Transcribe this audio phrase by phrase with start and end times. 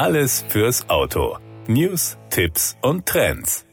[0.00, 1.36] Alles fürs Auto.
[1.66, 3.66] News, Tipps und Trends.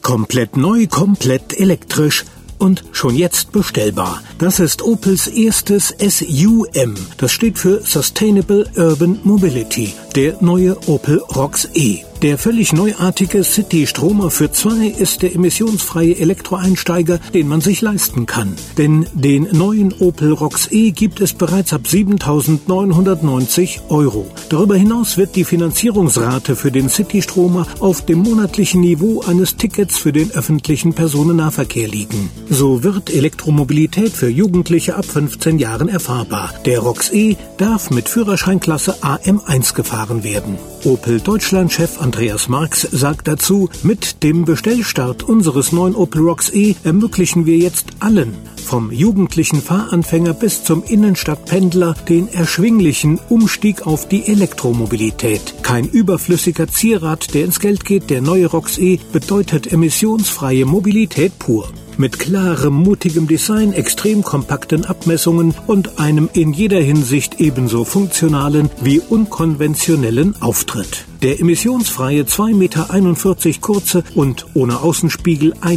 [0.00, 2.24] Komplett neu, komplett elektrisch
[2.58, 4.22] und schon jetzt bestellbar.
[4.38, 6.94] Das ist Opels erstes SUM.
[7.16, 12.04] Das steht für Sustainable Urban Mobility, der neue Opel Rocks E.
[12.22, 18.54] Der völlig neuartige City-Stromer für zwei ist der emissionsfreie Elektroeinsteiger, den man sich leisten kann.
[18.78, 24.30] Denn den neuen Opel Rocks E gibt es bereits ab 7.990 Euro.
[24.50, 30.12] Darüber hinaus wird die Finanzierungsrate für den City-Stromer auf dem monatlichen Niveau eines Tickets für
[30.12, 32.30] den öffentlichen Personennahverkehr liegen.
[32.48, 36.54] So wird Elektromobilität für Jugendliche ab 15 Jahren erfahrbar.
[36.66, 40.56] Der Rocks E darf mit Führerscheinklasse AM1 gefahren werden.
[40.84, 47.46] Opel Deutschland-Chef Andreas Marx sagt dazu, mit dem Bestellstart unseres neuen Opel Rocks E ermöglichen
[47.46, 55.54] wir jetzt allen, vom jugendlichen Fahranfänger bis zum Innenstadtpendler, den erschwinglichen Umstieg auf die Elektromobilität.
[55.62, 61.68] Kein überflüssiger Zierrad, der ins Geld geht, der neue Rocks E bedeutet emissionsfreie Mobilität pur.
[61.98, 69.00] Mit klarem, mutigem Design, extrem kompakten Abmessungen und einem in jeder Hinsicht ebenso funktionalen wie
[69.00, 71.04] unkonventionellen Auftritt.
[71.22, 75.76] Der emissionsfreie 2,41 Meter kurze und ohne Außenspiegel 1,39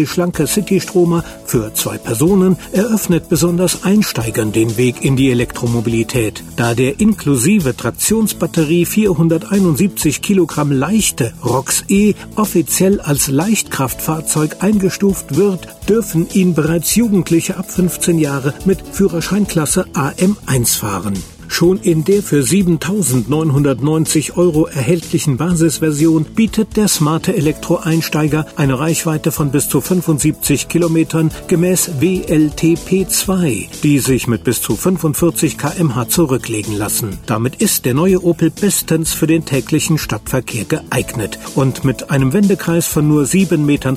[0.00, 6.74] Meter schlanke City-Stromer für zwei Personen eröffnet besonders Einsteigern den Weg in die Elektromobilität, da
[6.74, 16.52] der inklusive Traktionsbatterie 471 Kilogramm leichte ROX E offiziell als Leichtkraftfahrzeug eingestuft wird, dürfen ihn
[16.52, 21.14] bereits Jugendliche ab 15 Jahre mit Führerscheinklasse AM1 fahren.
[21.48, 29.50] Schon in der für 7.990 Euro erhältlichen Basisversion bietet der smarte Elektroeinsteiger eine Reichweite von
[29.50, 37.18] bis zu 75 Kilometern gemäß WLTP2, die sich mit bis zu 45 kmh zurücklegen lassen.
[37.26, 42.86] Damit ist der neue Opel bestens für den täglichen Stadtverkehr geeignet und mit einem Wendekreis
[42.86, 43.96] von nur 7,20 Metern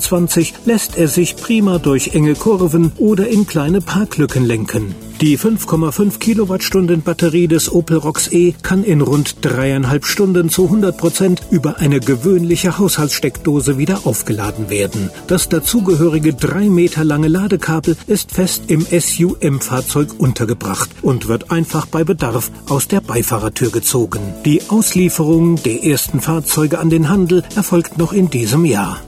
[0.64, 5.07] lässt er sich prima durch enge Kurven oder in kleine Parklücken lenken.
[5.20, 10.96] Die 5,5 Kilowattstunden Batterie des Opel Rocks E kann in rund dreieinhalb Stunden zu 100
[10.96, 15.10] Prozent über eine gewöhnliche Haushaltssteckdose wieder aufgeladen werden.
[15.26, 22.04] Das dazugehörige drei Meter lange Ladekabel ist fest im SUM-Fahrzeug untergebracht und wird einfach bei
[22.04, 24.20] Bedarf aus der Beifahrertür gezogen.
[24.44, 29.00] Die Auslieferung der ersten Fahrzeuge an den Handel erfolgt noch in diesem Jahr.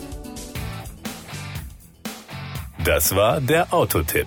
[2.85, 4.27] Das war der Autotipp.